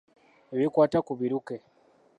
[0.53, 1.55] Ebikwata ku biruke.